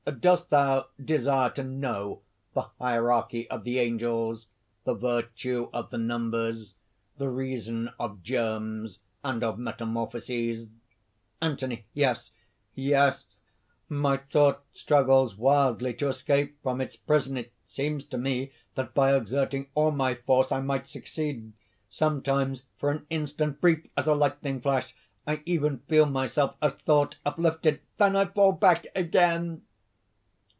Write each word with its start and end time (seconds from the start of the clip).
Dost 0.19 0.49
thou 0.49 0.87
desire 1.01 1.51
to 1.51 1.63
know 1.63 2.21
the 2.55 2.63
hierarchy 2.79 3.47
of 3.51 3.63
the 3.63 3.77
Angels, 3.77 4.47
the 4.83 4.95
virtue 4.95 5.69
of 5.71 5.91
the 5.91 5.99
Numbers, 5.99 6.73
the 7.19 7.29
reason 7.29 7.87
of 7.99 8.23
germs 8.23 8.97
and 9.23 9.43
of 9.43 9.59
metamorphoses?" 9.59 10.65
ANTHONY. 11.39 11.85
"Yes! 11.93 12.31
yes! 12.73 13.25
my 13.89 14.17
thought 14.17 14.63
struggles 14.73 15.37
wildly 15.37 15.93
to 15.93 16.09
escape 16.09 16.57
from 16.63 16.81
its 16.81 16.95
prison. 16.95 17.37
It 17.37 17.53
seems 17.67 18.03
to 18.05 18.17
me 18.17 18.51
that 18.73 18.95
by 18.95 19.15
exerting 19.15 19.69
all 19.75 19.91
my 19.91 20.15
force 20.15 20.51
I 20.51 20.61
might 20.61 20.89
succeed. 20.89 21.53
Sometimes, 21.91 22.63
for 22.79 22.89
an 22.89 23.05
instant, 23.11 23.61
brief 23.61 23.85
as 23.95 24.07
a 24.07 24.15
lightning 24.15 24.61
flash, 24.61 24.95
I 25.27 25.43
even 25.45 25.77
feel 25.87 26.07
myself 26.07 26.55
as 26.59 26.73
thought 26.73 27.17
uplifted, 27.23 27.81
then 27.97 28.15
I 28.15 28.25
fall 28.25 28.51
back 28.51 28.87
again!" 28.95 29.61